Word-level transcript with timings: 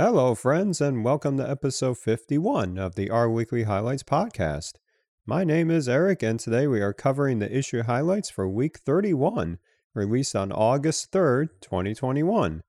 Hello, 0.00 0.36
friends, 0.36 0.80
and 0.80 1.04
welcome 1.04 1.38
to 1.38 1.50
episode 1.50 1.98
51 1.98 2.78
of 2.78 2.94
the 2.94 3.10
R 3.10 3.28
Weekly 3.28 3.64
Highlights 3.64 4.04
podcast. 4.04 4.74
My 5.26 5.42
name 5.42 5.72
is 5.72 5.88
Eric, 5.88 6.22
and 6.22 6.38
today 6.38 6.68
we 6.68 6.80
are 6.80 6.92
covering 6.92 7.40
the 7.40 7.52
issue 7.52 7.82
highlights 7.82 8.30
for 8.30 8.48
week 8.48 8.78
31, 8.78 9.58
released 9.94 10.36
on 10.36 10.52
August 10.52 11.10
3rd, 11.10 11.48
2021. 11.60 12.62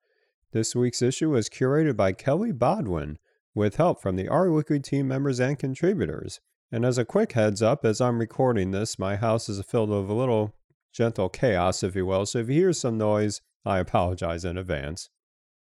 This 0.53 0.75
week's 0.75 1.03
issue 1.03 1.29
was 1.29 1.49
curated 1.49 1.95
by 1.95 2.13
Kelly 2.13 2.51
Bodwin, 2.51 3.19
with 3.53 3.75
help 3.75 4.01
from 4.01 4.15
the 4.15 4.27
R 4.27 4.49
Weekly 4.49 4.79
team 4.79 5.07
members 5.07 5.39
and 5.39 5.59
contributors. 5.59 6.39
And 6.71 6.83
as 6.83 6.97
a 6.97 7.05
quick 7.05 7.33
heads 7.33 7.61
up, 7.61 7.85
as 7.85 8.01
I'm 8.01 8.17
recording 8.17 8.71
this, 8.71 8.97
my 8.97 9.17
house 9.17 9.47
is 9.49 9.63
filled 9.63 9.91
with 9.91 10.09
a 10.09 10.13
little 10.15 10.55
gentle 10.91 11.29
chaos, 11.29 11.83
if 11.83 11.95
you 11.95 12.07
will, 12.07 12.25
so 12.25 12.39
if 12.39 12.49
you 12.49 12.55
hear 12.55 12.73
some 12.73 12.97
noise, 12.97 13.41
I 13.63 13.77
apologize 13.77 14.43
in 14.43 14.57
advance. 14.57 15.11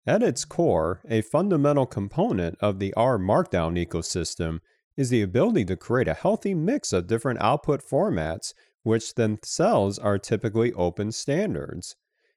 At 0.06 0.22
its 0.22 0.44
core, 0.44 1.02
a 1.08 1.20
fundamental 1.20 1.86
component 1.86 2.56
of 2.60 2.78
the 2.78 2.94
R 2.94 3.18
Markdown 3.18 3.76
ecosystem 3.76 4.60
is 4.96 5.10
the 5.10 5.22
ability 5.22 5.64
to 5.66 5.76
create 5.76 6.08
a 6.08 6.14
healthy 6.14 6.54
mix 6.54 6.92
of 6.92 7.06
different 7.06 7.40
output 7.40 7.82
formats, 7.82 8.54
which 8.82 9.14
themselves 9.14 9.98
are 9.98 10.18
typically 10.18 10.72
open 10.72 11.12
standards. 11.12 11.96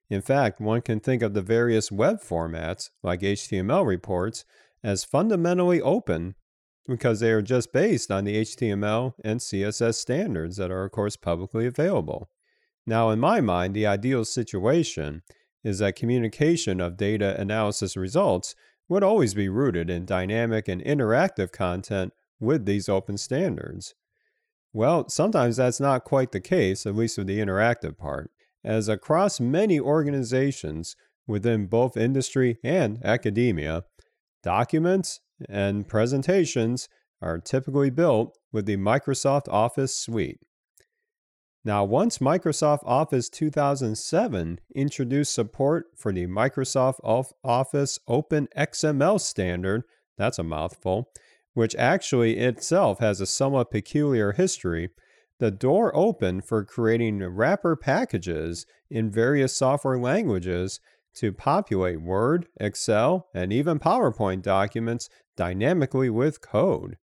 In 0.09 0.21
fact, 0.21 0.59
one 0.59 0.81
can 0.81 0.99
think 0.99 1.21
of 1.21 1.33
the 1.33 1.41
various 1.41 1.91
web 1.91 2.21
formats, 2.21 2.89
like 3.01 3.21
HTML 3.21 3.85
reports, 3.85 4.43
as 4.83 5.05
fundamentally 5.05 5.81
open 5.81 6.35
because 6.87 7.21
they 7.21 7.31
are 7.31 7.41
just 7.41 7.71
based 7.71 8.11
on 8.11 8.25
the 8.25 8.41
HTML 8.41 9.13
and 9.23 9.39
CSS 9.39 9.95
standards 9.95 10.57
that 10.57 10.69
are, 10.69 10.83
of 10.83 10.91
course, 10.91 11.15
publicly 11.15 11.65
available. 11.65 12.29
Now, 12.85 13.09
in 13.11 13.19
my 13.19 13.39
mind, 13.39 13.73
the 13.73 13.87
ideal 13.87 14.25
situation 14.25 15.21
is 15.63 15.79
that 15.79 15.95
communication 15.95 16.81
of 16.81 16.97
data 16.97 17.39
analysis 17.39 17.95
results 17.95 18.55
would 18.89 19.03
always 19.03 19.33
be 19.33 19.49
rooted 19.49 19.89
in 19.89 20.05
dynamic 20.05 20.67
and 20.67 20.83
interactive 20.83 21.51
content 21.51 22.13
with 22.39 22.65
these 22.65 22.89
open 22.89 23.17
standards. 23.17 23.95
Well, 24.73 25.07
sometimes 25.07 25.57
that's 25.57 25.79
not 25.79 26.03
quite 26.03 26.31
the 26.31 26.41
case, 26.41 26.85
at 26.85 26.95
least 26.95 27.17
with 27.17 27.27
the 27.27 27.39
interactive 27.39 27.97
part, 27.97 28.31
as 28.63 28.89
across 28.89 29.39
many 29.39 29.79
organizations 29.79 30.95
within 31.27 31.67
both 31.67 31.95
industry 31.95 32.57
and 32.63 32.99
academia, 33.05 33.83
documents 34.41 35.21
and 35.47 35.87
presentations 35.87 36.89
are 37.21 37.39
typically 37.39 37.89
built 37.89 38.37
with 38.51 38.65
the 38.65 38.77
Microsoft 38.77 39.47
Office 39.47 39.95
suite. 39.95 40.39
Now, 41.65 41.85
once 41.85 42.17
Microsoft 42.17 42.81
Office 42.83 43.29
2007 43.29 44.59
introduced 44.75 45.33
support 45.33 45.85
for 45.95 46.11
the 46.11 46.27
Microsoft 46.27 46.99
Office 47.43 47.99
Open 48.05 48.49
XML 48.57 49.19
standard, 49.21 49.83
that's 50.17 50.39
a 50.39 50.43
mouthful, 50.43 51.09
which 51.53 51.73
actually 51.75 52.37
itself 52.37 52.99
has 52.99 53.21
a 53.21 53.25
somewhat 53.25 53.71
peculiar 53.71 54.33
history, 54.33 54.89
the 55.39 55.51
door 55.51 55.95
opened 55.95 56.43
for 56.43 56.65
creating 56.65 57.23
wrapper 57.23 57.77
packages 57.77 58.65
in 58.89 59.09
various 59.09 59.55
software 59.55 59.97
languages 59.97 60.81
to 61.15 61.31
populate 61.31 62.01
Word, 62.01 62.47
Excel, 62.59 63.29
and 63.33 63.53
even 63.53 63.79
PowerPoint 63.79 64.41
documents 64.41 65.09
dynamically 65.37 66.09
with 66.09 66.41
code. 66.41 66.97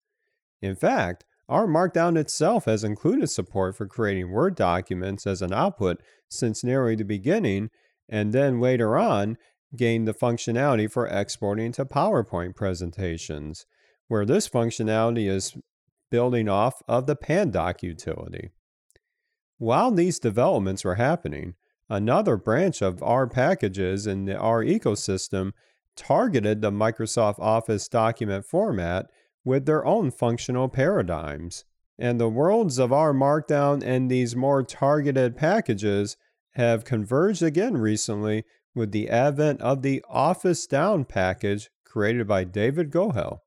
In 0.61 0.75
fact, 0.75 1.23
R 1.49 1.65
Markdown 1.65 2.15
itself 2.15 2.65
has 2.65 2.83
included 2.83 3.27
support 3.27 3.75
for 3.75 3.87
creating 3.87 4.29
Word 4.29 4.55
documents 4.55 5.25
as 5.25 5.41
an 5.41 5.51
output 5.51 5.99
since 6.29 6.63
nearly 6.63 6.95
the 6.95 7.03
beginning, 7.03 7.71
and 8.07 8.31
then 8.31 8.61
later 8.61 8.97
on 8.97 9.35
gained 9.75 10.07
the 10.07 10.13
functionality 10.13 10.89
for 10.89 11.07
exporting 11.07 11.71
to 11.71 11.85
PowerPoint 11.85 12.55
presentations, 12.55 13.65
where 14.07 14.25
this 14.25 14.47
functionality 14.47 15.27
is 15.27 15.57
building 16.11 16.47
off 16.47 16.83
of 16.87 17.07
the 17.07 17.15
Pandoc 17.15 17.81
utility. 17.81 18.51
While 19.57 19.91
these 19.91 20.19
developments 20.19 20.85
were 20.85 20.95
happening, 20.95 21.55
another 21.89 22.37
branch 22.37 22.81
of 22.83 23.01
R 23.01 23.27
packages 23.27 24.05
in 24.05 24.25
the 24.25 24.37
R 24.37 24.63
ecosystem 24.63 25.53
targeted 25.95 26.61
the 26.61 26.71
Microsoft 26.71 27.39
Office 27.39 27.87
document 27.87 28.45
format 28.45 29.09
with 29.49 29.65
their 29.65 29.83
own 29.83 30.11
functional 30.11 30.69
paradigms. 30.69 31.65
And 31.97 32.19
the 32.19 32.29
worlds 32.29 32.77
of 32.77 32.93
R 32.93 33.13
Markdown 33.13 33.83
and 33.83 34.09
these 34.09 34.35
more 34.35 34.61
targeted 34.61 35.35
packages 35.35 36.15
have 36.51 36.85
converged 36.85 37.41
again 37.41 37.75
recently 37.75 38.45
with 38.75 38.91
the 38.91 39.09
advent 39.09 39.59
of 39.59 39.81
the 39.81 40.05
officedown 40.13 41.05
package 41.07 41.71
created 41.83 42.27
by 42.27 42.43
David 42.43 42.91
Gohel. 42.91 43.39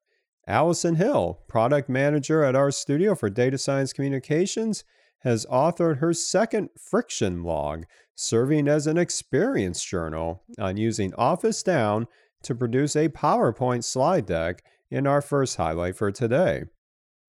Allison 0.49 0.97
Hill, 0.97 1.39
product 1.47 1.89
manager 1.89 2.43
at 2.43 2.57
RStudio 2.57 3.17
for 3.17 3.31
Data 3.31 3.57
Science 3.57 3.93
Communications, 3.93 4.83
has 5.21 5.47
authored 5.47 5.99
her 5.99 6.13
second 6.13 6.71
friction 6.77 7.45
log, 7.45 7.85
serving 8.17 8.67
as 8.67 8.89
an 8.89 8.99
experience 8.99 9.85
journal 9.85 10.43
on 10.59 10.77
using 10.77 11.13
officedown 11.13 12.07
to 12.43 12.57
produce 12.57 12.97
a 12.97 13.09
PowerPoint 13.09 13.85
slide 13.85 14.27
deck 14.27 14.65
in 14.93 15.07
our 15.07 15.23
first 15.23 15.57
highlight 15.57 15.97
for 15.97 16.13
today. 16.13 16.65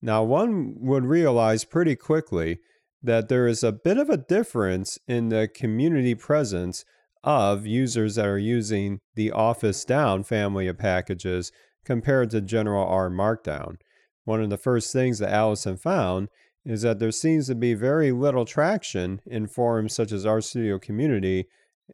Now, 0.01 0.21
one 0.21 0.75
would 0.79 1.05
realize 1.05 1.63
pretty 1.63 1.95
quickly 1.95 2.59
that 3.01 3.29
there 3.29 3.47
is 3.47 3.63
a 3.63 3.71
bit 3.71 3.97
of 3.97 4.09
a 4.09 4.17
difference 4.17 4.99
in 5.07 5.29
the 5.29 5.47
community 5.47 6.13
presence 6.13 6.83
of 7.23 7.65
users 7.65 8.15
that 8.15 8.25
are 8.25 8.37
using 8.37 8.99
the 9.15 9.31
officedown 9.31 10.25
family 10.25 10.67
of 10.67 10.77
packages 10.77 11.53
compared 11.85 12.29
to 12.31 12.41
General 12.41 12.85
R 12.85 13.09
Markdown. 13.09 13.77
One 14.25 14.41
of 14.41 14.49
the 14.49 14.57
first 14.57 14.91
things 14.91 15.19
that 15.19 15.31
Allison 15.31 15.77
found 15.77 16.27
is 16.65 16.81
that 16.81 16.99
there 16.99 17.11
seems 17.11 17.47
to 17.47 17.55
be 17.55 17.73
very 17.73 18.11
little 18.11 18.45
traction 18.45 19.21
in 19.25 19.47
forums 19.47 19.93
such 19.93 20.11
as 20.11 20.25
RStudio 20.25 20.81
Community 20.81 21.45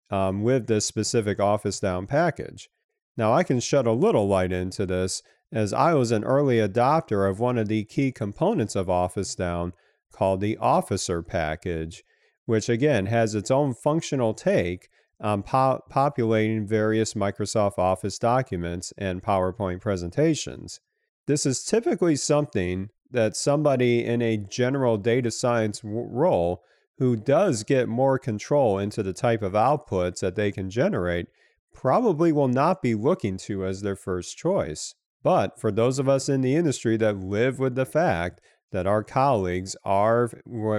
um, 0.10 0.42
with 0.42 0.66
this 0.66 0.86
specific 0.86 1.38
officedown 1.38 2.08
package. 2.08 2.70
Now, 3.18 3.34
I 3.34 3.44
can 3.44 3.60
shed 3.60 3.86
a 3.86 3.92
little 3.92 4.28
light 4.28 4.52
into 4.52 4.86
this 4.86 5.22
as 5.52 5.74
I 5.74 5.94
was 5.94 6.12
an 6.12 6.24
early 6.24 6.58
adopter 6.58 7.30
of 7.30 7.40
one 7.40 7.58
of 7.58 7.68
the 7.68 7.84
key 7.86 8.12
components 8.12 8.76
of 8.76 8.90
Office 8.90 9.36
Down 9.36 9.74
called 10.12 10.42
the 10.42 10.58
Officer 10.58 11.22
package, 11.22 12.04
which 12.46 12.70
again 12.70 13.08
has 13.08 13.36
its 13.36 13.50
own 13.50 13.74
functional 13.74 14.34
take 14.34 14.90
on 15.22 15.44
po- 15.44 15.82
populating 15.90 16.68
various 16.68 17.14
Microsoft 17.14 17.78
Office 17.78 18.18
documents 18.20 18.94
and 18.98 19.24
PowerPoint 19.24 19.82
presentations. 19.82 20.80
This 21.28 21.46
is 21.46 21.64
typically 21.64 22.16
something 22.16 22.90
that 23.12 23.36
somebody 23.36 24.06
in 24.06 24.22
a 24.22 24.38
general 24.38 24.98
data 24.98 25.32
science 25.32 25.80
w- 25.80 26.08
role 26.10 26.64
who 27.00 27.16
does 27.16 27.64
get 27.64 27.88
more 27.88 28.20
control 28.20 28.78
into 28.78 29.02
the 29.02 29.14
type 29.14 29.42
of 29.42 29.54
outputs 29.54 30.20
that 30.20 30.36
they 30.36 30.52
can 30.52 30.70
generate 30.70 31.28
probably 31.74 32.32
will 32.32 32.48
not 32.48 32.82
be 32.82 32.94
looking 32.94 33.38
to 33.38 33.66
as 33.66 33.82
their 33.82 33.96
first 33.96 34.38
choice. 34.38 34.96
But 35.24 35.60
for 35.60 35.72
those 35.72 36.00
of 36.00 36.08
us 36.08 36.30
in 36.30 36.42
the 36.42 36.56
industry 36.56 36.98
that 36.98 37.20
live 37.20 37.60
with 37.60 37.76
the 37.76 37.86
fact 37.86 38.42
that 38.72 38.88
our 38.88 39.04
colleagues 39.04 39.76
are, 39.84 40.30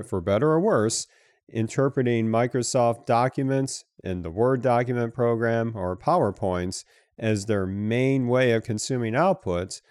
for 0.04 0.20
better 0.20 0.50
or 0.50 0.60
worse, 0.60 1.06
interpreting 1.52 2.28
Microsoft 2.28 3.06
documents 3.06 3.84
in 4.02 4.22
the 4.22 4.30
Word 4.30 4.62
document 4.62 5.14
program 5.14 5.72
or 5.74 5.96
PowerPoints 5.96 6.84
as 7.18 7.46
their 7.46 7.66
main 7.66 8.28
way 8.28 8.52
of 8.52 8.64
consuming 8.64 9.12
outputs, 9.12 9.82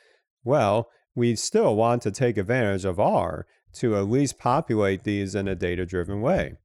well, 0.44 0.90
we 1.16 1.36
still 1.36 1.76
want 1.76 2.02
to 2.02 2.12
take 2.12 2.38
advantage 2.38 2.86
of 2.86 3.00
R 3.00 3.46
to 3.74 3.96
at 3.98 4.10
least 4.10 4.40
populate 4.40 5.04
these 5.04 5.36
in 5.36 5.48
a 5.48 5.56
data 5.56 5.86
driven 5.86 6.22
way. 6.22 6.56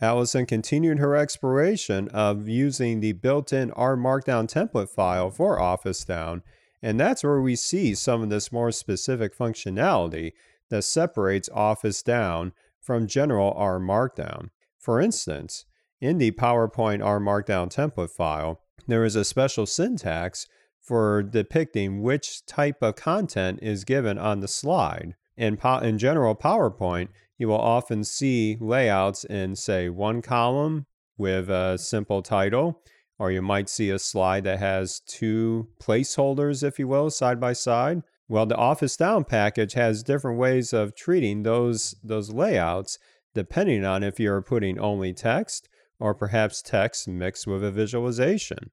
Allison 0.00 0.44
continued 0.44 0.98
her 0.98 1.16
exploration 1.16 2.08
of 2.08 2.48
using 2.48 3.00
the 3.00 3.12
built 3.12 3.52
in 3.52 3.70
R 3.70 3.96
Markdown 3.96 4.52
template 4.52 4.90
file 4.90 5.30
for 5.30 5.58
officedown 5.58 6.42
and 6.84 7.00
that's 7.00 7.24
where 7.24 7.40
we 7.40 7.56
see 7.56 7.94
some 7.94 8.22
of 8.22 8.28
this 8.28 8.52
more 8.52 8.70
specific 8.70 9.34
functionality 9.34 10.32
that 10.68 10.84
separates 10.84 11.48
officedown 11.48 12.52
from 12.78 13.06
general 13.06 13.54
R 13.56 13.80
Markdown. 13.80 14.50
For 14.78 15.00
instance, 15.00 15.64
in 16.02 16.18
the 16.18 16.32
PowerPoint 16.32 17.02
R 17.02 17.18
Markdown 17.18 17.74
template 17.74 18.10
file, 18.10 18.60
there 18.86 19.02
is 19.02 19.16
a 19.16 19.24
special 19.24 19.64
syntax 19.64 20.46
for 20.78 21.22
depicting 21.22 22.02
which 22.02 22.44
type 22.44 22.82
of 22.82 22.96
content 22.96 23.60
is 23.62 23.84
given 23.84 24.18
on 24.18 24.40
the 24.40 24.48
slide. 24.48 25.14
In, 25.38 25.56
po- 25.56 25.78
in 25.78 25.96
general 25.96 26.36
PowerPoint, 26.36 27.08
you 27.38 27.48
will 27.48 27.56
often 27.56 28.04
see 28.04 28.58
layouts 28.60 29.24
in, 29.24 29.56
say, 29.56 29.88
one 29.88 30.20
column 30.20 30.84
with 31.16 31.48
a 31.48 31.78
simple 31.78 32.20
title, 32.20 32.82
or 33.18 33.30
you 33.30 33.42
might 33.42 33.68
see 33.68 33.90
a 33.90 33.98
slide 33.98 34.44
that 34.44 34.58
has 34.58 35.00
two 35.00 35.68
placeholders, 35.80 36.62
if 36.62 36.78
you 36.78 36.88
will, 36.88 37.10
side 37.10 37.40
by 37.40 37.52
side. 37.52 38.02
Well, 38.28 38.46
the 38.46 38.56
officedown 38.56 39.28
package 39.28 39.74
has 39.74 40.02
different 40.02 40.38
ways 40.38 40.72
of 40.72 40.96
treating 40.96 41.42
those, 41.42 41.94
those 42.02 42.32
layouts 42.32 42.98
depending 43.34 43.84
on 43.84 44.02
if 44.02 44.20
you're 44.20 44.40
putting 44.40 44.78
only 44.78 45.12
text 45.12 45.68
or 45.98 46.14
perhaps 46.14 46.62
text 46.62 47.08
mixed 47.08 47.46
with 47.46 47.64
a 47.64 47.70
visualization. 47.70 48.70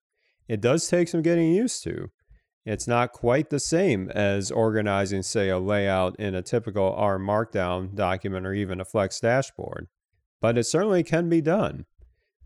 It 0.48 0.62
does 0.62 0.88
take 0.88 1.08
some 1.08 1.22
getting 1.22 1.54
used 1.54 1.84
to. 1.84 2.10
It's 2.66 2.88
not 2.88 3.12
quite 3.12 3.50
the 3.50 3.60
same 3.60 4.10
as 4.12 4.52
organizing, 4.52 5.24
say, 5.24 5.50
a 5.50 5.58
layout 5.58 6.16
in 6.20 6.36
a 6.36 6.44
typical 6.44 6.94
R 6.94 7.18
Markdown 7.18 7.96
document 7.96 8.46
or 8.46 8.54
even 8.54 8.80
a 8.80 8.86
flexdashboard, 8.86 9.88
but 10.40 10.58
it 10.58 10.66
certainly 10.66 11.04
can 11.04 11.28
be 11.28 11.42
done. 11.42 11.86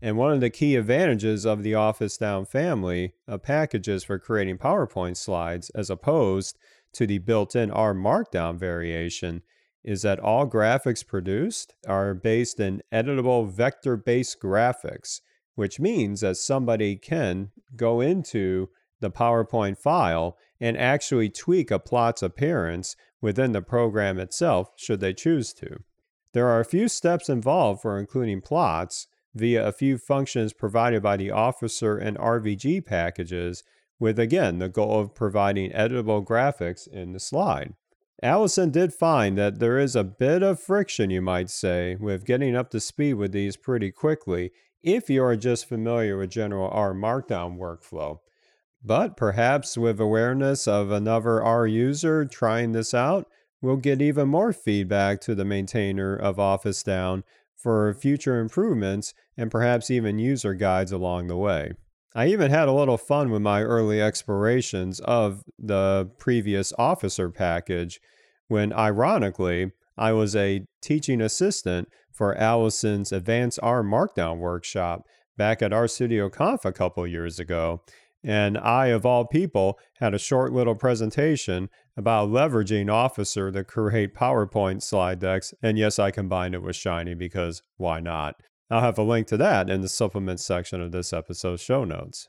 And 0.02 0.18
one 0.18 0.32
of 0.32 0.40
the 0.40 0.50
key 0.50 0.76
advantages 0.76 1.46
of 1.46 1.62
the 1.62 1.72
officedown 1.72 2.46
family 2.46 3.14
of 3.26 3.42
packages 3.42 4.04
for 4.04 4.18
creating 4.18 4.58
PowerPoint 4.58 5.16
slides, 5.16 5.70
as 5.70 5.88
opposed 5.88 6.58
to 6.92 7.06
the 7.06 7.18
built 7.18 7.56
in 7.56 7.70
R 7.70 7.94
Markdown 7.94 8.58
variation, 8.58 9.42
is 9.82 10.02
that 10.02 10.18
all 10.18 10.46
graphics 10.46 11.06
produced 11.06 11.74
are 11.86 12.12
based 12.12 12.60
in 12.60 12.82
editable 12.92 13.48
vector 13.48 13.96
based 13.96 14.40
graphics, 14.40 15.20
which 15.54 15.80
means 15.80 16.20
that 16.20 16.36
somebody 16.36 16.96
can 16.96 17.50
go 17.74 18.00
into 18.00 18.68
the 19.00 19.10
PowerPoint 19.10 19.78
file 19.78 20.36
and 20.60 20.76
actually 20.76 21.30
tweak 21.30 21.70
a 21.70 21.78
plot's 21.78 22.22
appearance 22.22 22.96
within 23.20 23.52
the 23.52 23.62
program 23.62 24.18
itself 24.18 24.72
should 24.76 25.00
they 25.00 25.12
choose 25.14 25.52
to. 25.54 25.78
There 26.32 26.48
are 26.48 26.60
a 26.60 26.66
few 26.66 26.88
steps 26.88 27.28
involved 27.28 27.80
for 27.80 27.98
including 27.98 28.42
plots 28.42 29.06
via 29.36 29.66
a 29.66 29.72
few 29.72 29.98
functions 29.98 30.52
provided 30.52 31.02
by 31.02 31.16
the 31.16 31.30
Officer 31.30 31.96
and 31.96 32.16
RVG 32.18 32.84
packages, 32.84 33.62
with 33.98 34.18
again 34.18 34.58
the 34.58 34.68
goal 34.68 35.00
of 35.00 35.14
providing 35.14 35.70
editable 35.70 36.24
graphics 36.24 36.86
in 36.88 37.12
the 37.12 37.20
slide. 37.20 37.74
Allison 38.22 38.70
did 38.70 38.94
find 38.94 39.36
that 39.36 39.58
there 39.58 39.78
is 39.78 39.94
a 39.94 40.04
bit 40.04 40.42
of 40.42 40.58
friction, 40.58 41.10
you 41.10 41.20
might 41.20 41.50
say, 41.50 41.96
with 41.96 42.24
getting 42.24 42.56
up 42.56 42.70
to 42.70 42.80
speed 42.80 43.14
with 43.14 43.32
these 43.32 43.56
pretty 43.56 43.90
quickly 43.90 44.52
if 44.82 45.10
you 45.10 45.22
are 45.22 45.36
just 45.36 45.68
familiar 45.68 46.16
with 46.16 46.30
general 46.30 46.70
R 46.70 46.94
Markdown 46.94 47.58
workflow. 47.58 48.20
But 48.82 49.16
perhaps 49.16 49.76
with 49.76 50.00
awareness 50.00 50.68
of 50.68 50.90
another 50.90 51.42
R 51.42 51.66
user 51.66 52.24
trying 52.24 52.72
this 52.72 52.94
out, 52.94 53.26
we'll 53.60 53.76
get 53.76 54.00
even 54.00 54.28
more 54.28 54.52
feedback 54.52 55.20
to 55.22 55.34
the 55.34 55.44
maintainer 55.44 56.14
of 56.14 56.36
officedown 56.36 57.22
for 57.56 57.92
future 57.94 58.38
improvements 58.38 59.12
and 59.36 59.50
perhaps 59.50 59.90
even 59.90 60.18
user 60.18 60.54
guides 60.54 60.92
along 60.92 61.26
the 61.26 61.36
way. 61.36 61.72
I 62.14 62.28
even 62.28 62.50
had 62.50 62.68
a 62.68 62.72
little 62.72 62.96
fun 62.96 63.30
with 63.30 63.42
my 63.42 63.62
early 63.62 64.00
explorations 64.00 65.00
of 65.00 65.42
the 65.58 66.10
previous 66.18 66.72
officer 66.78 67.30
package 67.30 68.00
when, 68.48 68.72
ironically, 68.72 69.72
I 69.98 70.12
was 70.12 70.34
a 70.34 70.64
teaching 70.80 71.20
assistant 71.20 71.88
for 72.12 72.34
Allison's 72.38 73.12
Advanced 73.12 73.58
R 73.62 73.82
Markdown 73.82 74.38
workshop 74.38 75.02
back 75.36 75.60
at 75.60 75.72
RStudio 75.72 76.32
Conf 76.32 76.64
a 76.64 76.72
couple 76.72 77.06
years 77.06 77.38
ago. 77.38 77.82
And 78.24 78.56
I, 78.58 78.86
of 78.86 79.04
all 79.04 79.26
people, 79.26 79.78
had 79.98 80.14
a 80.14 80.18
short 80.18 80.52
little 80.52 80.74
presentation 80.74 81.68
about 81.96 82.30
leveraging 82.30 82.90
Officer 82.90 83.52
to 83.52 83.62
create 83.62 84.14
PowerPoint 84.14 84.82
slide 84.82 85.18
decks. 85.18 85.54
And 85.62 85.78
yes, 85.78 85.98
I 85.98 86.10
combined 86.10 86.54
it 86.54 86.62
with 86.62 86.76
Shiny 86.76 87.14
because 87.14 87.62
why 87.76 88.00
not? 88.00 88.36
I'll 88.70 88.80
have 88.80 88.98
a 88.98 89.02
link 89.02 89.26
to 89.28 89.36
that 89.36 89.70
in 89.70 89.80
the 89.80 89.88
supplement 89.88 90.40
section 90.40 90.80
of 90.80 90.92
this 90.92 91.12
episode's 91.12 91.62
show 91.62 91.84
notes. 91.84 92.28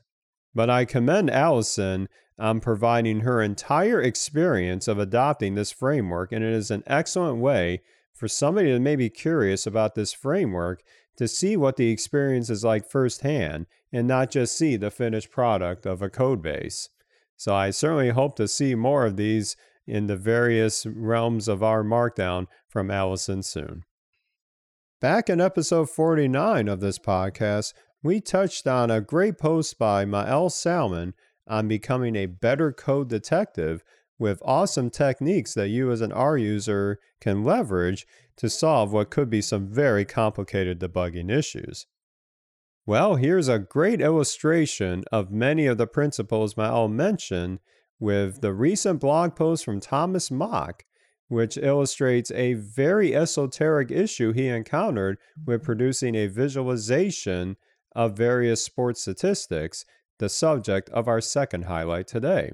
But 0.54 0.70
I 0.70 0.84
commend 0.84 1.30
Allison 1.30 2.08
on 2.38 2.60
providing 2.60 3.20
her 3.20 3.42
entire 3.42 4.00
experience 4.00 4.86
of 4.86 4.98
adopting 4.98 5.54
this 5.54 5.72
framework, 5.72 6.30
and 6.32 6.44
it 6.44 6.52
is 6.52 6.70
an 6.70 6.84
excellent 6.86 7.38
way 7.38 7.82
for 8.14 8.28
somebody 8.28 8.72
that 8.72 8.80
may 8.80 8.96
be 8.96 9.10
curious 9.10 9.66
about 9.66 9.94
this 9.94 10.12
framework 10.12 10.82
to 11.16 11.26
see 11.26 11.56
what 11.56 11.76
the 11.76 11.90
experience 11.90 12.48
is 12.48 12.64
like 12.64 12.88
firsthand 12.88 13.66
and 13.92 14.06
not 14.06 14.30
just 14.30 14.56
see 14.56 14.76
the 14.76 14.90
finished 14.90 15.30
product 15.30 15.86
of 15.86 16.02
a 16.02 16.08
code 16.10 16.42
base. 16.42 16.88
So 17.36 17.54
I 17.54 17.70
certainly 17.70 18.10
hope 18.10 18.36
to 18.36 18.48
see 18.48 18.74
more 18.74 19.06
of 19.06 19.16
these 19.16 19.56
in 19.86 20.06
the 20.06 20.16
various 20.16 20.86
realms 20.86 21.48
of 21.48 21.62
R 21.62 21.82
Markdown 21.82 22.46
from 22.68 22.90
Allison 22.90 23.42
soon. 23.42 23.84
Back 25.00 25.30
in 25.30 25.40
episode 25.40 25.88
49 25.90 26.66
of 26.66 26.80
this 26.80 26.98
podcast, 26.98 27.72
we 28.02 28.20
touched 28.20 28.66
on 28.66 28.90
a 28.90 29.00
great 29.00 29.38
post 29.38 29.78
by 29.78 30.04
Maëlle 30.04 30.50
Salmon 30.50 31.14
on 31.46 31.68
becoming 31.68 32.16
a 32.16 32.26
better 32.26 32.72
code 32.72 33.08
detective 33.08 33.84
with 34.18 34.42
awesome 34.44 34.90
techniques 34.90 35.54
that 35.54 35.68
you 35.68 35.92
as 35.92 36.00
an 36.00 36.10
R 36.10 36.36
user 36.36 36.98
can 37.20 37.44
leverage 37.44 38.08
to 38.38 38.50
solve 38.50 38.92
what 38.92 39.10
could 39.10 39.30
be 39.30 39.40
some 39.40 39.68
very 39.68 40.04
complicated 40.04 40.80
debugging 40.80 41.30
issues. 41.30 41.86
Well, 42.84 43.14
here's 43.14 43.46
a 43.46 43.60
great 43.60 44.00
illustration 44.00 45.04
of 45.12 45.30
many 45.30 45.66
of 45.66 45.78
the 45.78 45.86
principles 45.86 46.54
Maëlle 46.54 46.90
mentioned 46.90 47.60
with 48.00 48.40
the 48.40 48.52
recent 48.52 48.98
blog 48.98 49.36
post 49.36 49.64
from 49.64 49.78
Thomas 49.78 50.28
Mock, 50.28 50.82
which 51.28 51.56
illustrates 51.58 52.30
a 52.32 52.54
very 52.54 53.14
esoteric 53.14 53.90
issue 53.90 54.32
he 54.32 54.48
encountered 54.48 55.18
with 55.46 55.60
mm-hmm. 55.60 55.66
producing 55.66 56.14
a 56.14 56.26
visualization 56.26 57.56
of 57.94 58.16
various 58.16 58.62
sports 58.62 59.02
statistics, 59.02 59.84
the 60.18 60.28
subject 60.28 60.88
of 60.90 61.08
our 61.08 61.20
second 61.20 61.64
highlight 61.64 62.06
today. 62.06 62.52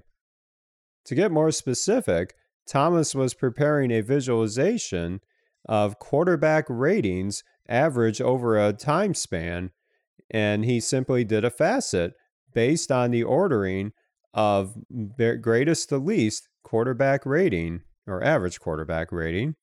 To 1.07 1.15
get 1.15 1.31
more 1.31 1.51
specific, 1.51 2.35
Thomas 2.67 3.15
was 3.15 3.35
preparing 3.35 3.91
a 3.91 4.01
visualization 4.01 5.21
of 5.67 5.99
quarterback 5.99 6.67
ratings 6.69 7.45
average 7.69 8.21
over 8.21 8.59
a 8.59 8.73
time 8.73 9.15
span 9.15 9.71
and 10.31 10.65
he 10.65 10.81
simply 10.81 11.25
did 11.25 11.45
a 11.45 11.51
facet 11.51 12.15
based 12.53 12.91
on 12.91 13.11
the 13.11 13.23
ordering 13.23 13.93
of 14.33 14.75
greatest 15.41 15.89
to 15.89 15.99
least 15.99 16.49
quarterback 16.63 17.25
rating 17.25 17.83
or 18.07 18.23
average 18.23 18.61
quarterback 18.61 19.13
rating. 19.13 19.57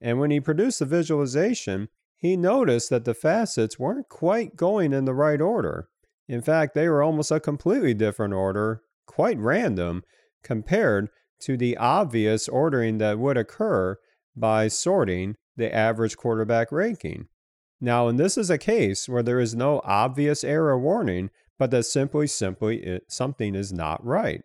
And 0.00 0.18
when 0.18 0.30
he 0.30 0.40
produced 0.40 0.80
the 0.80 0.84
visualization, 0.84 1.88
he 2.16 2.36
noticed 2.36 2.90
that 2.90 3.04
the 3.04 3.14
facets 3.14 3.78
weren't 3.78 4.08
quite 4.08 4.56
going 4.56 4.92
in 4.92 5.04
the 5.04 5.14
right 5.14 5.40
order. 5.40 5.88
In 6.28 6.40
fact, 6.40 6.74
they 6.74 6.88
were 6.88 7.02
almost 7.02 7.30
a 7.30 7.40
completely 7.40 7.94
different 7.94 8.34
order, 8.34 8.82
quite 9.06 9.38
random, 9.38 10.02
compared 10.42 11.08
to 11.40 11.56
the 11.56 11.76
obvious 11.76 12.48
ordering 12.48 12.98
that 12.98 13.18
would 13.18 13.36
occur 13.36 13.96
by 14.36 14.68
sorting 14.68 15.36
the 15.56 15.74
average 15.74 16.16
quarterback 16.16 16.72
ranking. 16.72 17.26
Now, 17.80 18.06
and 18.06 18.18
this 18.18 18.38
is 18.38 18.48
a 18.48 18.58
case 18.58 19.08
where 19.08 19.24
there 19.24 19.40
is 19.40 19.54
no 19.54 19.80
obvious 19.84 20.44
error 20.44 20.78
warning, 20.78 21.30
but 21.58 21.72
that 21.72 21.84
simply, 21.84 22.28
simply 22.28 22.78
it, 22.84 23.04
something 23.08 23.54
is 23.54 23.72
not 23.72 24.04
right. 24.04 24.42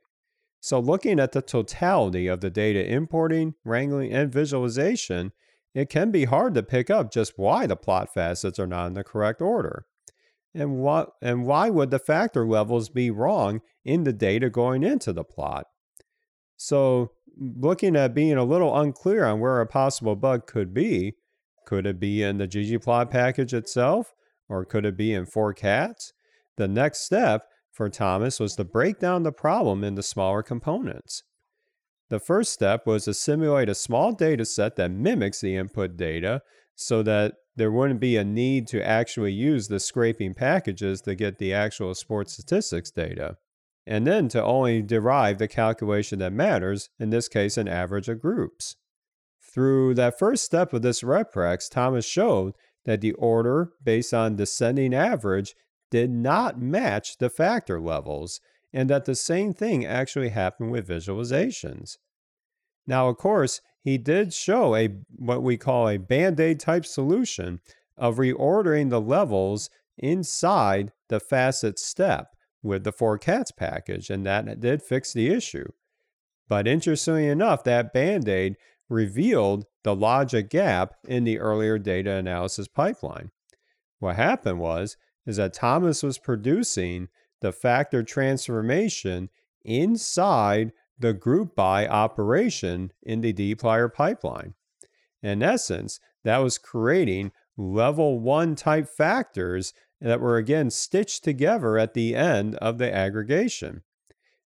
So, 0.59 0.79
looking 0.79 1.19
at 1.19 1.31
the 1.31 1.41
totality 1.41 2.27
of 2.27 2.41
the 2.41 2.49
data 2.49 2.85
importing, 2.85 3.55
wrangling, 3.63 4.11
and 4.11 4.31
visualization, 4.31 5.31
it 5.73 5.89
can 5.89 6.11
be 6.11 6.25
hard 6.25 6.55
to 6.55 6.63
pick 6.63 6.89
up 6.89 7.11
just 7.11 7.33
why 7.37 7.67
the 7.67 7.75
plot 7.75 8.13
facets 8.13 8.57
are 8.59 8.67
not 8.67 8.87
in 8.87 8.93
the 8.93 9.03
correct 9.03 9.41
order. 9.41 9.85
And 10.53 10.77
what 10.77 11.11
and 11.21 11.45
why 11.45 11.69
would 11.69 11.91
the 11.91 11.99
factor 11.99 12.47
levels 12.47 12.89
be 12.89 13.11
wrong 13.11 13.61
in 13.85 14.03
the 14.03 14.13
data 14.13 14.49
going 14.49 14.83
into 14.83 15.13
the 15.13 15.23
plot? 15.23 15.67
So, 16.55 17.11
looking 17.39 17.95
at 17.95 18.15
being 18.15 18.37
a 18.37 18.43
little 18.43 18.75
unclear 18.75 19.25
on 19.25 19.39
where 19.39 19.61
a 19.61 19.67
possible 19.67 20.15
bug 20.15 20.47
could 20.47 20.73
be, 20.73 21.13
could 21.67 21.85
it 21.85 21.99
be 21.99 22.23
in 22.23 22.39
the 22.39 22.47
ggplot 22.47 23.11
package 23.11 23.53
itself? 23.53 24.13
Or 24.49 24.65
could 24.65 24.85
it 24.85 24.97
be 24.97 25.13
in 25.13 25.25
ForCats? 25.25 26.13
The 26.55 26.67
next 26.67 27.01
step 27.01 27.43
for 27.77 27.89
Thomas 27.89 28.39
was 28.39 28.55
to 28.55 28.65
break 28.65 28.99
down 28.99 29.23
the 29.23 29.31
problem 29.31 29.83
into 29.83 30.01
smaller 30.01 30.41
components. 30.41 31.23
The 32.09 32.19
first 32.19 32.51
step 32.51 32.87
was 32.87 33.05
to 33.05 33.13
simulate 33.13 33.69
a 33.69 33.75
small 33.75 34.13
data 34.13 34.45
set 34.45 34.75
that 34.77 34.91
mimics 34.91 35.41
the 35.41 35.55
input 35.55 35.95
data 35.95 36.41
so 36.75 37.03
that 37.03 37.35
there 37.55 37.71
wouldn't 37.71 37.99
be 37.99 38.17
a 38.17 38.23
need 38.23 38.67
to 38.69 38.85
actually 38.85 39.33
use 39.33 39.67
the 39.67 39.79
scraping 39.79 40.33
packages 40.33 41.01
to 41.01 41.15
get 41.15 41.37
the 41.37 41.53
actual 41.53 41.93
sports 41.93 42.33
statistics 42.33 42.91
data. 42.91 43.37
And 43.85 44.05
then 44.05 44.27
to 44.29 44.43
only 44.43 44.81
derive 44.81 45.37
the 45.37 45.47
calculation 45.47 46.19
that 46.19 46.33
matters, 46.33 46.89
in 46.99 47.09
this 47.09 47.27
case, 47.27 47.57
an 47.57 47.67
average 47.67 48.09
of 48.09 48.21
groups. 48.21 48.75
Through 49.41 49.95
that 49.95 50.19
first 50.19 50.43
step 50.43 50.73
of 50.73 50.81
this 50.81 51.01
reprex, 51.01 51.69
Thomas 51.69 52.05
showed 52.05 52.53
that 52.85 53.01
the 53.01 53.13
order 53.13 53.71
based 53.83 54.13
on 54.13 54.35
descending 54.35 54.93
average 54.93 55.55
did 55.89 56.09
not 56.09 56.61
match 56.61 57.17
the 57.17 57.29
factor 57.29 57.79
levels, 57.79 58.39
and 58.73 58.89
that 58.89 59.05
the 59.05 59.15
same 59.15 59.53
thing 59.53 59.85
actually 59.85 60.29
happened 60.29 60.71
with 60.71 60.87
visualizations. 60.87 61.97
Now, 62.85 63.09
of 63.09 63.17
course, 63.17 63.61
he 63.81 63.97
did 63.97 64.33
show 64.33 64.75
a 64.75 64.89
what 65.15 65.43
we 65.43 65.57
call 65.57 65.87
a 65.87 65.97
band-aid 65.97 66.59
type 66.59 66.85
solution 66.85 67.61
of 67.97 68.17
reordering 68.17 68.89
the 68.89 69.01
levels 69.01 69.69
inside 69.97 70.91
the 71.09 71.19
facet 71.19 71.79
step 71.79 72.35
with 72.61 72.83
the 72.83 72.93
ForCats 72.93 73.55
package, 73.55 74.09
and 74.09 74.25
that 74.25 74.59
did 74.59 74.83
fix 74.83 75.13
the 75.13 75.29
issue. 75.29 75.67
But 76.49 76.67
interestingly 76.67 77.27
enough, 77.27 77.63
that 77.63 77.93
band-aid 77.93 78.55
revealed 78.89 79.65
the 79.83 79.95
logic 79.95 80.49
gap 80.49 80.93
in 81.07 81.23
the 81.23 81.39
earlier 81.39 81.77
data 81.77 82.11
analysis 82.11 82.67
pipeline. 82.67 83.31
What 83.99 84.15
happened 84.15 84.59
was 84.59 84.97
is 85.27 85.35
that 85.37 85.53
Thomas 85.53 86.01
was 86.01 86.17
producing 86.17 87.09
the 87.41 87.51
factor 87.51 88.01
transformation 88.01 89.29
inside 89.63 90.71
the 90.97 91.13
group 91.13 91.55
by 91.55 91.87
operation 91.87 92.91
in 93.03 93.21
the 93.21 93.33
dplyr 93.33 93.93
pipeline. 93.93 94.55
In 95.21 95.43
essence, 95.43 95.99
that 96.23 96.37
was 96.37 96.57
creating 96.57 97.31
level 97.57 98.19
one 98.19 98.55
type 98.55 98.87
factors 98.87 99.73
that 99.99 100.21
were 100.21 100.37
again 100.37 100.69
stitched 100.69 101.23
together 101.23 101.77
at 101.77 101.93
the 101.93 102.15
end 102.15 102.55
of 102.55 102.77
the 102.77 102.93
aggregation. 102.93 103.81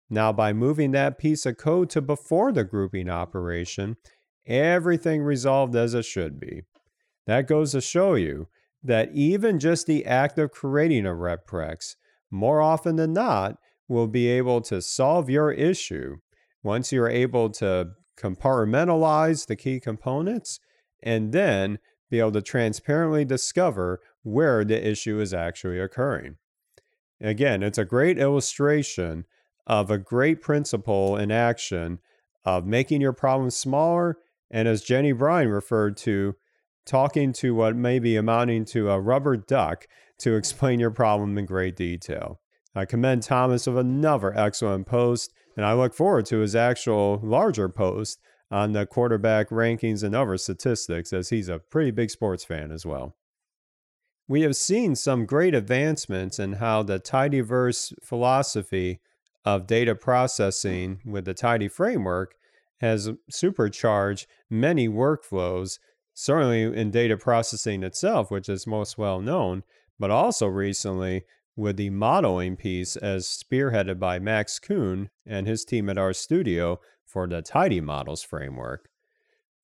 Now, 0.09 0.31
by 0.31 0.53
moving 0.53 0.91
that 0.91 1.19
piece 1.19 1.45
of 1.45 1.57
code 1.57 1.89
to 1.91 2.01
before 2.01 2.51
the 2.51 2.63
grouping 2.63 3.09
operation, 3.09 3.97
everything 4.47 5.21
resolved 5.21 5.75
as 5.75 5.93
it 5.93 6.05
should 6.05 6.39
be. 6.39 6.63
That 7.27 7.47
goes 7.47 7.73
to 7.73 7.81
show 7.81 8.15
you 8.15 8.47
that 8.83 9.09
even 9.13 9.59
just 9.59 9.87
the 9.87 10.05
act 10.05 10.37
of 10.37 10.51
creating 10.51 11.05
a 11.05 11.09
reprex, 11.09 11.95
more 12.31 12.61
often 12.61 12.95
than 12.95 13.13
not, 13.13 13.57
will 13.87 14.07
be 14.07 14.27
able 14.27 14.61
to 14.61 14.81
solve 14.81 15.29
your 15.29 15.51
issue 15.51 16.17
once 16.63 16.91
you're 16.91 17.09
able 17.09 17.49
to 17.49 17.89
compartmentalize 18.17 19.47
the 19.47 19.55
key 19.55 19.79
components 19.79 20.59
and 21.01 21.31
then 21.31 21.79
be 22.09 22.19
able 22.19 22.31
to 22.31 22.41
transparently 22.41 23.25
discover 23.25 23.99
where 24.23 24.63
the 24.63 24.87
issue 24.87 25.19
is 25.19 25.33
actually 25.33 25.79
occurring. 25.79 26.35
Again, 27.21 27.63
it's 27.63 27.77
a 27.77 27.85
great 27.85 28.17
illustration 28.17 29.25
of 29.67 29.91
a 29.91 29.97
great 29.97 30.41
principle 30.41 31.17
in 31.17 31.31
action 31.31 31.99
of 32.45 32.65
making 32.65 33.01
your 33.01 33.13
problem 33.13 33.49
smaller. 33.49 34.17
And 34.49 34.67
as 34.67 34.81
Jenny 34.81 35.11
Bryan 35.11 35.49
referred 35.49 35.97
to, 35.97 36.35
talking 36.85 37.33
to 37.33 37.53
what 37.53 37.75
may 37.75 37.99
be 37.99 38.15
amounting 38.15 38.65
to 38.65 38.89
a 38.89 38.99
rubber 38.99 39.37
duck 39.37 39.87
to 40.19 40.35
explain 40.35 40.79
your 40.79 40.91
problem 40.91 41.37
in 41.37 41.45
great 41.45 41.75
detail. 41.75 42.39
I 42.75 42.85
commend 42.85 43.23
Thomas 43.23 43.67
of 43.67 43.77
another 43.77 44.37
excellent 44.37 44.87
post, 44.87 45.33
and 45.57 45.65
I 45.65 45.73
look 45.73 45.93
forward 45.93 46.25
to 46.27 46.39
his 46.39 46.55
actual 46.55 47.19
larger 47.23 47.69
post 47.69 48.19
on 48.51 48.73
the 48.73 48.85
quarterback 48.85 49.49
rankings 49.49 50.03
and 50.03 50.15
other 50.15 50.37
statistics, 50.37 51.13
as 51.13 51.29
he's 51.29 51.49
a 51.49 51.59
pretty 51.59 51.91
big 51.91 52.09
sports 52.09 52.43
fan 52.43 52.71
as 52.71 52.85
well. 52.85 53.15
We 54.27 54.41
have 54.41 54.55
seen 54.55 54.95
some 54.95 55.25
great 55.25 55.55
advancements 55.55 56.37
in 56.37 56.53
how 56.53 56.83
the 56.83 56.99
tidyverse 56.99 57.93
philosophy 58.03 59.01
of 59.45 59.67
data 59.67 59.95
processing 59.95 60.99
with 61.05 61.25
the 61.25 61.33
tidy 61.33 61.67
framework 61.67 62.35
has 62.79 63.09
supercharged 63.29 64.27
many 64.49 64.87
workflows, 64.87 65.79
certainly 66.19 66.63
in 66.63 66.91
data 66.91 67.15
processing 67.15 67.81
itself, 67.81 68.29
which 68.29 68.49
is 68.49 68.67
most 68.67 68.97
well 68.97 69.21
known, 69.21 69.63
but 69.97 70.11
also 70.11 70.47
recently 70.47 71.23
with 71.55 71.77
the 71.77 71.89
modeling 71.89 72.57
piece 72.57 72.97
as 72.97 73.25
spearheaded 73.25 73.99
by 73.99 74.19
Max 74.19 74.59
Kuhn 74.59 75.09
and 75.25 75.47
his 75.47 75.63
team 75.63 75.89
at 75.89 75.95
RStudio 75.95 76.79
for 77.05 77.25
the 77.25 77.41
tidymodels 77.41 78.25
framework. 78.25 78.89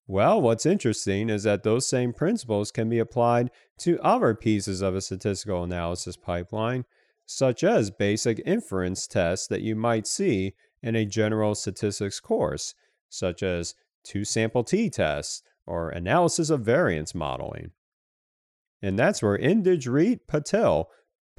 Well, 0.08 0.42
what's 0.42 0.66
interesting 0.66 1.30
is 1.30 1.44
that 1.44 1.64
those 1.64 1.86
same 1.90 2.14
principles 2.14 2.72
can 2.72 2.88
be 2.88 3.00
applied 3.00 3.52
to 3.80 4.00
other 4.00 4.34
pieces 4.34 4.82
of 4.82 4.96
a 4.96 5.02
statistical 5.02 5.66
analysis 5.66 6.16
pipeline, 6.16 6.86
such 7.26 7.66
as 7.66 7.92
basic 7.92 8.42
inference 8.46 9.08
tests 9.08 9.48
that 9.48 9.62
you 9.62 9.76
might 9.76 10.08
see 10.08 10.54
in 10.82 10.96
a 10.96 11.06
general 11.06 11.54
statistics 11.54 12.22
course, 12.22 12.76
such 13.10 13.44
as 13.44 13.76
two 14.06 14.24
sample 14.24 14.64
t 14.64 14.90
tests 14.90 15.42
or 15.66 15.90
analysis 15.90 16.50
of 16.50 16.62
variance 16.62 17.16
modeling. 17.16 17.72
And 18.82 19.00
that's 19.00 19.22
where 19.22 19.38
Indrajeet 19.38 20.22
Patil, 20.28 20.86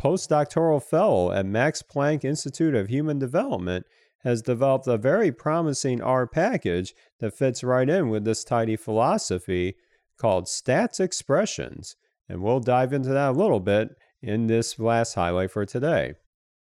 postdoctoral 0.01 0.83
fellow 0.83 1.33
at 1.33 1.47
Max 1.47 1.83
Planck 1.83 2.25
Institute 2.25 2.75
of 2.75 2.89
Human 2.89 3.19
Development, 3.19 3.87
has 4.25 4.43
developed 4.43 4.89
a 4.89 4.99
very 4.99 5.31
promising 5.31 6.03
R 6.03 6.27
package 6.27 6.95
that 7.21 7.37
fits 7.37 7.63
right 7.63 7.89
in 7.89 8.09
with 8.09 8.25
this 8.25 8.43
tidy 8.43 8.75
philosophy 8.75 9.77
called 10.19 10.47
statsExpressions. 10.47 11.95
And 12.29 12.43
we'll 12.43 12.61
dive 12.61 12.93
into 12.93 13.11
that 13.11 13.31
a 13.31 13.39
little 13.39 13.61
bit 13.61 13.97
in 14.21 14.49
this 14.49 14.79
last 14.79 15.15
highlight 15.15 15.53
for 15.53 15.65
today. 15.65 16.15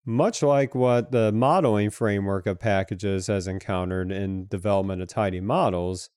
Much 0.04 0.42
like 0.42 0.74
what 0.74 1.12
the 1.12 1.30
modeling 1.30 1.90
framework 1.90 2.46
of 2.46 2.58
packages 2.58 3.26
has 3.26 3.46
encountered 3.46 4.10
in 4.10 4.46
development 4.46 5.02
of 5.02 5.08
tidy 5.08 5.40
models, 5.40 6.08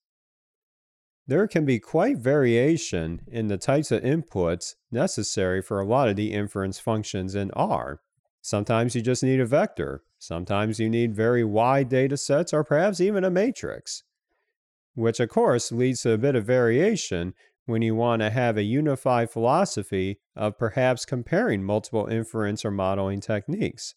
there 1.28 1.48
can 1.48 1.66
be 1.66 1.80
quite 1.80 2.18
variation 2.18 3.22
in 3.28 3.48
the 3.48 3.58
types 3.58 3.92
of 3.92 4.04
inputs 4.04 4.76
necessary 4.92 5.62
for 5.62 5.80
a 5.80 5.86
lot 5.86 6.08
of 6.08 6.16
the 6.16 6.34
inference 6.34 6.80
functions 6.80 7.34
in 7.34 7.52
R. 7.52 8.00
Sometimes 8.42 8.96
you 8.96 9.02
just 9.02 9.24
need 9.24 9.40
a 9.40 9.46
vector. 9.46 10.04
Sometimes 10.20 10.80
you 10.80 10.90
need 10.90 11.16
very 11.16 11.44
wide 11.44 11.90
data 11.90 12.16
sets 12.16 12.54
or 12.54 12.64
perhaps 12.64 13.02
even 13.02 13.24
a 13.24 13.32
matrix, 13.32 14.04
which 14.94 15.20
of 15.20 15.30
course 15.30 15.72
leads 15.72 16.02
to 16.02 16.12
a 16.12 16.18
bit 16.18 16.36
of 16.36 16.46
variation 16.46 17.34
when 17.66 17.82
you 17.82 17.96
want 17.96 18.22
to 18.22 18.30
have 18.30 18.58
a 18.58 18.64
unified 18.64 19.32
philosophy 19.32 20.20
of 20.36 20.60
perhaps 20.60 21.06
comparing 21.06 21.64
multiple 21.64 22.06
inference 22.06 22.64
or 22.64 22.70
modeling 22.70 23.20
techniques. 23.20 23.96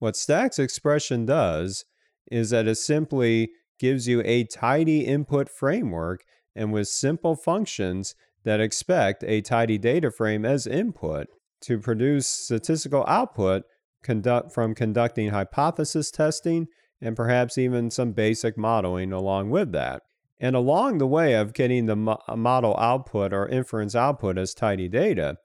What 0.00 0.14
statsExpressions 0.14 1.26
does 1.26 1.84
is 2.30 2.50
that 2.50 2.66
it 2.66 2.76
simply 2.76 3.50
gives 3.78 4.08
you 4.08 4.22
a 4.24 4.44
tidy 4.44 5.06
input 5.06 5.48
framework 5.48 6.24
and 6.54 6.72
with 6.72 6.88
simple 6.88 7.36
functions 7.36 8.14
that 8.44 8.60
expect 8.60 9.24
a 9.24 9.40
tidy 9.40 9.78
data 9.78 10.10
frame 10.10 10.44
as 10.44 10.66
input 10.66 11.28
to 11.62 11.78
produce 11.78 12.28
statistical 12.28 13.04
output 13.08 13.62
conduct 14.02 14.52
from 14.52 14.74
conducting 14.74 15.30
hypothesis 15.30 16.10
testing 16.10 16.68
and 17.00 17.16
perhaps 17.16 17.58
even 17.58 17.90
some 17.90 18.12
basic 18.12 18.56
modeling 18.56 19.12
along 19.12 19.50
with 19.50 19.72
that. 19.72 20.02
And 20.38 20.54
along 20.54 20.98
the 20.98 21.06
way 21.06 21.34
of 21.34 21.54
getting 21.54 21.86
the 21.86 21.96
mo- 21.96 22.20
uh, 22.28 22.36
model 22.36 22.76
output 22.78 23.32
or 23.32 23.48
inference 23.48 23.94
output 23.94 24.36
as 24.36 24.52
tidy 24.52 24.88
data, 24.88 25.36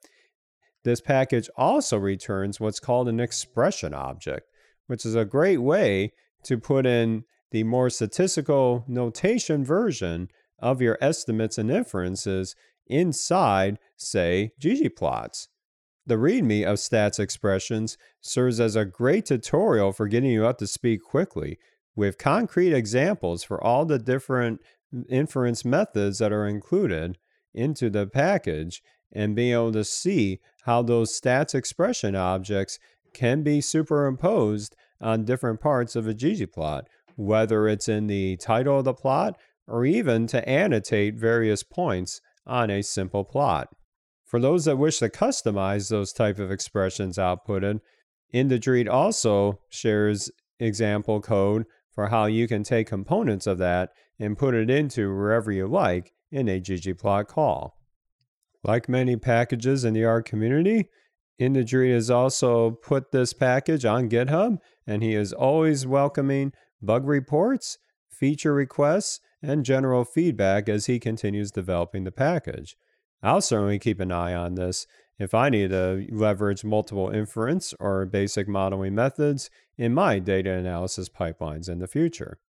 this 0.84 1.00
package 1.00 1.50
also 1.56 1.98
returns 1.98 2.60
what's 2.60 2.80
called 2.80 3.08
an 3.08 3.20
expression 3.20 3.94
object, 3.94 4.48
which 4.88 5.06
is 5.06 5.16
a 5.16 5.26
great 5.26 5.62
way 5.62 6.14
to 6.44 6.58
put 6.58 6.86
in 6.86 7.24
the 7.52 7.64
more 7.64 7.90
statistical 7.90 8.84
notation 8.88 9.64
version 9.64 10.30
of 10.62 10.82
your 10.82 10.98
estimates 11.02 11.58
and 11.58 11.72
inferences 11.72 12.56
inside, 12.88 13.80
say, 13.98 14.52
ggplots. 14.60 15.48
The 16.06 16.18
README 16.18 16.66
of 16.66 16.78
statsExpressions 16.78 17.98
serves 18.20 18.60
as 18.60 18.76
a 18.76 18.86
great 18.86 19.26
tutorial 19.26 19.92
for 19.92 20.08
getting 20.08 20.32
you 20.32 20.46
up 20.46 20.58
to 20.58 20.68
speed 20.68 21.04
quickly 21.04 21.60
with 21.96 22.18
concrete 22.18 22.74
examples 22.74 23.44
for 23.44 23.64
all 23.64 23.86
the 23.86 24.00
different 24.00 24.62
inference 25.08 25.64
methods 25.64 26.18
that 26.18 26.32
are 26.32 26.48
included 26.48 27.18
into 27.54 27.90
the 27.90 28.08
package 28.08 28.82
and 29.12 29.36
being 29.36 29.54
able 29.54 29.72
to 29.72 29.84
see 29.84 30.40
how 30.64 30.82
those 30.82 31.20
stats 31.20 31.54
expression 31.54 32.16
objects 32.16 32.80
can 33.14 33.44
be 33.44 33.62
superimposed 33.62 34.76
on 35.02 35.26
different 35.26 35.60
parts 35.60 35.96
of 35.96 36.08
a 36.08 36.14
ggplot, 36.14 36.84
whether 37.16 37.68
it's 37.68 37.88
in 37.88 38.08
the 38.08 38.38
title 38.38 38.80
of 38.80 38.86
the 38.86 38.94
plot 38.94 39.38
or 39.70 39.86
even 39.86 40.28
to 40.28 40.48
annotate 40.48 41.16
various 41.16 41.64
points 41.64 42.20
on 42.46 42.70
a 42.70 42.82
simple 42.82 43.24
plot. 43.24 43.70
For 44.26 44.40
those 44.40 44.66
that 44.66 44.78
wish 44.78 45.00
to 45.00 45.10
customize 45.10 45.90
those 45.90 46.14
type 46.14 46.40
of 46.40 46.52
expressions 46.52 47.18
outputted, 47.18 47.80
Indrajeet 48.34 48.90
also 48.90 49.60
shares 49.70 50.30
example 50.60 51.22
code 51.22 51.66
for 51.94 52.08
how 52.08 52.26
you 52.26 52.48
can 52.48 52.64
take 52.64 52.88
components 52.88 53.48
of 53.48 53.58
that 53.60 53.90
and 54.20 54.38
put 54.38 54.54
it 54.54 54.70
into 54.70 55.10
wherever 55.10 55.52
you 55.52 55.68
like 55.68 56.14
in 56.32 56.48
a 56.48 56.60
ggplot 56.60 57.28
call. 57.28 57.76
Like 58.64 58.90
many 58.90 59.16
packages 59.16 59.86
in 59.86 59.94
the 59.94 60.06
R 60.06 60.22
community, 60.22 60.90
Indrajeet 61.40 61.94
has 61.94 62.12
also 62.12 62.72
put 62.72 63.12
this 63.12 63.34
package 63.34 63.86
on 63.86 64.10
GitHub, 64.10 64.58
and 64.86 65.02
he 65.02 65.16
is 65.16 65.32
always 65.32 65.88
welcoming 65.88 66.52
bug 66.82 67.08
reports, 67.08 67.78
feature 68.10 68.54
requests, 68.54 69.22
and 69.42 69.66
general 69.66 70.06
feedback 70.06 70.68
as 70.68 70.86
he 70.86 71.00
continues 71.00 71.52
developing 71.52 72.04
the 72.04 72.12
package. 72.12 72.78
I'll 73.22 73.42
certainly 73.42 73.80
keep 73.80 74.00
an 74.00 74.12
eye 74.12 74.34
on 74.34 74.56
this 74.56 74.88
if 75.18 75.34
I 75.34 75.50
need 75.50 75.72
to 75.72 76.08
leverage 76.10 76.64
multiple 76.64 77.10
inference 77.10 77.74
or 77.80 78.06
basic 78.06 78.48
modeling 78.48 78.96
methods 78.96 79.50
in 79.78 79.94
my 79.94 80.20
data 80.20 80.52
analysis 80.52 81.10
pipelines 81.10 81.70
in 81.70 81.80
the 81.80 81.88
future. 81.88 82.40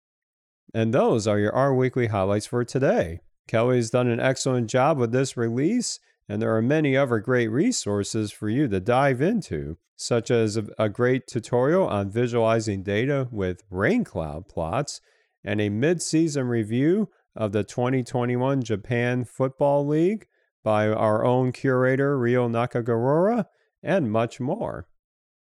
And 0.72 0.94
those 0.94 1.26
are 1.26 1.38
your 1.38 1.52
R 1.52 1.74
Weekly 1.74 2.06
highlights 2.06 2.46
for 2.46 2.64
today. 2.64 3.20
Kelly's 3.48 3.90
done 3.90 4.06
an 4.06 4.20
excellent 4.20 4.70
job 4.70 4.98
with 4.98 5.10
this 5.10 5.36
release, 5.36 5.98
and 6.28 6.40
there 6.40 6.54
are 6.54 6.62
many 6.62 6.96
other 6.96 7.18
great 7.18 7.48
resources 7.48 8.30
for 8.30 8.48
you 8.48 8.68
to 8.68 8.78
dive 8.78 9.20
into, 9.20 9.76
such 9.96 10.30
as 10.30 10.56
a 10.78 10.88
great 10.88 11.26
tutorial 11.26 11.88
on 11.88 12.10
visualizing 12.10 12.84
data 12.84 13.26
with 13.32 13.64
rain 13.68 14.04
cloud 14.04 14.46
plots 14.48 15.00
and 15.44 15.60
a 15.60 15.68
mid 15.68 16.02
season 16.02 16.46
review 16.46 17.08
of 17.34 17.52
the 17.52 17.64
2021 17.64 18.62
Japan 18.62 19.24
Football 19.24 19.86
League 19.86 20.26
by 20.62 20.88
our 20.88 21.24
own 21.24 21.52
curator, 21.52 22.18
Ryo 22.18 22.48
Nakagawara, 22.48 23.46
and 23.82 24.10
much 24.12 24.40
more. 24.40 24.86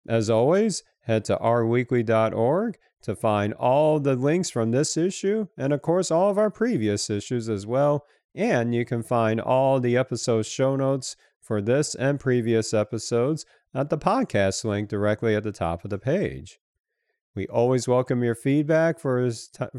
As 0.08 0.30
always, 0.30 0.84
Head 1.04 1.26
to 1.26 1.38
rweekly.org 1.38 2.78
to 3.02 3.16
find 3.16 3.54
all 3.54 4.00
the 4.00 4.16
links 4.16 4.50
from 4.50 4.72
this 4.72 4.96
issue 4.96 5.48
and, 5.58 5.74
of 5.74 5.82
course, 5.82 6.10
all 6.10 6.30
of 6.30 6.38
our 6.38 6.50
previous 6.50 7.10
issues 7.10 7.50
as 7.50 7.68
well. 7.68 8.06
And 8.34 8.74
you 8.74 8.86
can 8.86 9.04
find 9.04 9.42
all 9.42 9.80
the 9.80 9.98
episode 9.98 10.46
show 10.46 10.76
notes 10.76 11.18
for 11.42 11.62
this 11.62 11.94
and 11.94 12.20
previous 12.20 12.74
episodes 12.74 13.46
at 13.74 13.90
the 13.90 13.98
podcast 13.98 14.64
link 14.64 14.88
directly 14.88 15.36
at 15.36 15.44
the 15.44 15.52
top 15.52 15.84
of 15.84 15.90
the 15.90 15.98
page. 15.98 16.60
We 17.36 17.48
always 17.48 17.88
welcome 17.88 18.24
your 18.24 18.36
feedback 18.36 19.00
for, 19.00 19.30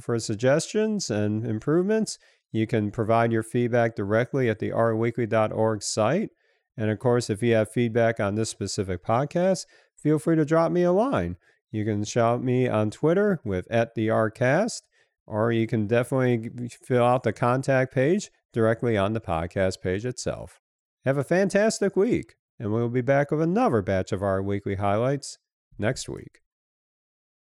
for 0.01 0.19
suggestions 0.19 1.09
and 1.09 1.47
improvements. 1.47 2.19
You 2.51 2.67
can 2.67 2.91
provide 2.91 3.33
your 3.33 3.45
feedback 3.45 3.95
directly 3.95 4.49
at 4.49 4.59
the 4.59 4.71
rweekly.org 4.71 5.83
site. 5.83 6.31
And 6.77 6.91
of 6.91 6.99
course, 6.99 7.31
if 7.31 7.43
you 7.43 7.55
have 7.55 7.71
feedback 7.71 8.19
on 8.19 8.35
this 8.35 8.51
specific 8.51 9.05
podcast, 9.05 9.67
feel 9.97 10.19
free 10.19 10.37
to 10.37 10.45
drop 10.45 10.73
me 10.73 10.83
a 10.83 10.93
line. 10.93 11.37
You 11.71 11.85
can 11.85 12.05
shout 12.05 12.43
me 12.43 12.69
on 12.69 12.91
Twitter 12.91 13.41
with 13.45 13.71
at 13.71 13.95
the 13.95 14.09
Rcast, 14.09 14.83
or 15.27 15.53
you 15.53 15.67
can 15.67 15.87
definitely 15.87 16.69
fill 16.83 17.05
out 17.05 17.23
the 17.23 17.33
contact 17.33 17.95
page 17.95 18.31
directly 18.53 18.97
on 18.97 19.13
the 19.13 19.21
podcast 19.21 19.81
page 19.81 20.05
itself. 20.05 20.61
Have 21.05 21.19
a 21.19 21.25
fantastic 21.25 21.97
week, 21.97 22.35
and 22.59 22.73
we'll 22.73 22.89
be 22.89 23.01
back 23.01 23.31
with 23.31 23.43
another 23.43 23.83
batch 23.83 24.13
of 24.13 24.23
R 24.23 24.43
Weekly 24.43 24.77
highlights 24.77 25.39
next 25.79 26.09
week. 26.09 26.44